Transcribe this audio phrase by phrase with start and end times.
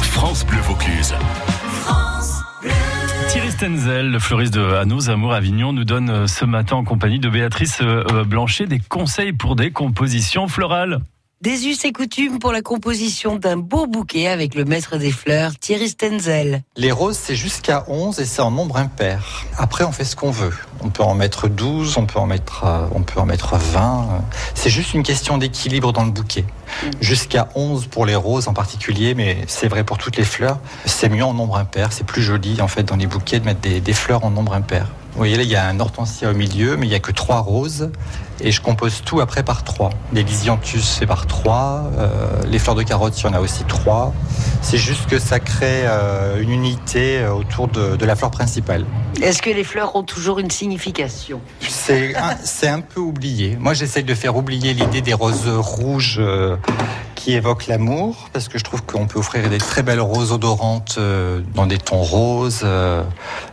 [0.00, 1.14] France Bleu Vaucluse.
[3.28, 6.84] Thierry Stenzel, le fleuriste de À nos amours Avignon, nous donne euh, ce matin en
[6.84, 11.00] compagnie de Béatrice euh, euh, Blanchet des conseils pour des compositions florales.
[11.40, 15.58] Des us et coutumes pour la composition d'un beau bouquet avec le maître des fleurs,
[15.58, 16.62] Thierry Stenzel.
[16.76, 19.46] Les roses, c'est jusqu'à 11 et c'est en nombre impair.
[19.56, 20.52] Après, on fait ce qu'on veut.
[20.82, 22.64] On peut en mettre 12, on peut en mettre,
[22.94, 24.22] on peut en mettre 20.
[24.54, 26.44] C'est juste une question d'équilibre dans le bouquet.
[27.00, 30.58] Jusqu'à 11 pour les roses en particulier, mais c'est vrai pour toutes les fleurs.
[30.84, 31.92] C'est mieux en nombre impair.
[31.92, 34.54] C'est plus joli, en fait, dans les bouquets de mettre des, des fleurs en nombre
[34.54, 34.86] impair.
[35.12, 37.10] Vous voyez là, il y a un hortensia au milieu, mais il n'y a que
[37.10, 37.90] trois roses.
[38.42, 39.90] Et je compose tout après par trois.
[40.12, 41.90] Les lysianthus, c'est par trois.
[41.98, 42.08] Euh,
[42.46, 44.14] les fleurs de carotte, il y en a aussi trois.
[44.62, 48.86] C'est juste que ça crée euh, une unité euh, autour de, de la fleur principale.
[49.20, 51.40] Est-ce que les fleurs ont toujours une signification?
[51.60, 53.56] C'est un, peu oublié.
[53.58, 56.56] Moi, j'essaye de faire oublier l'idée des roses rouges euh,
[57.14, 60.96] qui évoquent l'amour, parce que je trouve qu'on peut offrir des très belles roses odorantes
[60.98, 62.62] euh, dans des tons roses.
[62.64, 63.02] euh.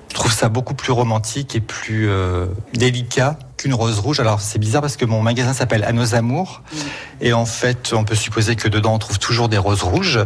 [0.09, 4.19] je trouve ça beaucoup plus romantique et plus euh, délicat qu'une rose rouge.
[4.19, 6.61] Alors, c'est bizarre parce que mon magasin s'appelle À nos amours.
[7.19, 10.19] Et en fait, on peut supposer que dedans, on trouve toujours des roses rouges.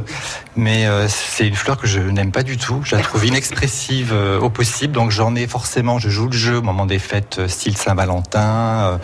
[0.56, 2.82] Mais euh, c'est une fleur que je n'aime pas du tout.
[2.84, 4.94] Je la trouve inexpressive euh, au possible.
[4.94, 9.00] Donc j'en ai forcément, je joue le jeu au moment des fêtes euh, style Saint-Valentin.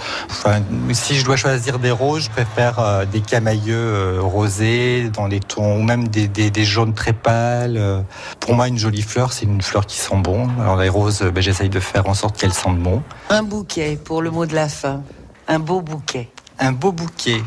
[0.46, 0.60] Euh,
[0.92, 5.84] si je dois choisir des roses, je préfère des camailleux rosés dans les tons, ou
[5.84, 8.04] même des, jaunes très pâles.
[8.40, 10.50] Pour moi, une jolie fleur, c'est une fleur qui sent bon.
[10.60, 13.02] Alors les roses, ben, j'essaye de faire en sorte qu'elles sentent bon.
[13.30, 15.04] Un bouquet pour le mot de la fin.
[15.48, 16.30] Un beau bouquet.
[16.60, 17.42] Un beau bouquet.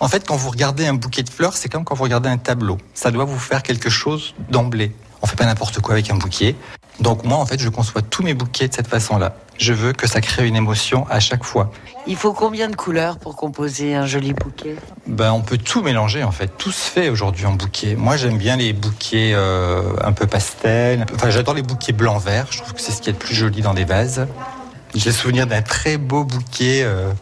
[0.00, 2.38] En fait, quand vous regardez un bouquet de fleurs, c'est comme quand vous regardez un
[2.38, 2.78] tableau.
[2.94, 4.92] Ça doit vous faire quelque chose d'emblée.
[5.22, 6.56] On fait pas n'importe quoi avec un bouquet.
[7.00, 9.34] Donc moi, en fait, je conçois tous mes bouquets de cette façon-là.
[9.58, 11.70] Je veux que ça crée une émotion à chaque fois.
[12.06, 14.76] Il faut combien de couleurs pour composer un joli bouquet?
[15.06, 16.48] Ben, on peut tout mélanger en fait.
[16.58, 17.94] Tout se fait aujourd'hui en bouquet.
[17.96, 21.06] Moi, j'aime bien les bouquets euh, un peu pastel.
[21.14, 22.46] Enfin, j'adore les bouquets blanc-vert.
[22.50, 24.26] Je trouve que c'est ce qu'il y a de plus joli dans des vases.
[24.94, 27.12] J'ai souvenir d'un très beau bouquet, euh,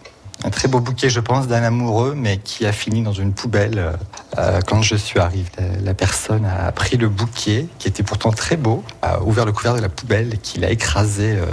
[0.45, 3.79] un très beau bouquet, je pense, d'un amoureux, mais qui a fini dans une poubelle.
[3.79, 3.93] euh,
[4.39, 8.31] euh, quand je suis arrivé, la, la personne a pris le bouquet, qui était pourtant
[8.31, 8.85] très beau,
[9.15, 11.37] a ouvert le couvert de la poubelle et qui l'a écrasé.
[11.37, 11.47] euh,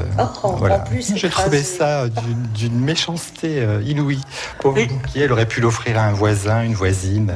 [0.43, 2.07] Oh, en plus, J'ai trouvé ça
[2.55, 4.21] d'une- méchanceté euh, inouïe.
[4.59, 4.79] Pauvre
[5.15, 7.33] elle aurait pu l'offrir à un voisin, une voisine.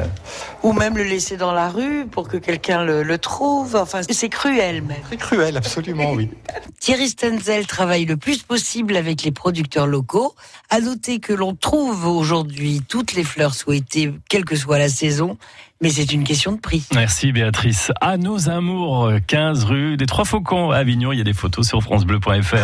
[0.64, 3.76] Ou même le laisser dans la rue pour que quelqu'un le, le trouve.
[3.76, 4.98] Enfin, c'est cruel même.
[5.06, 6.30] Très cruel, absolument, oui.
[6.80, 10.36] Thierry Stenzel travaille le plus possible avec les producteurs locaux.
[10.70, 15.38] À noter que l'on trouve aujourd'hui toutes les fleurs souhaitées, quelle que soit la saison,
[15.82, 16.86] mais c'est une question de prix.
[16.94, 17.92] Merci Béatrice.
[18.02, 21.12] À nos amours, 15 rue des Trois Faucons à Avignon.
[21.12, 22.56] Il y a des photos sur francebleu.fr.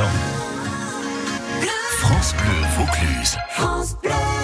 [1.99, 3.37] France Bleu Vaucluse.
[3.49, 4.34] France Bleu.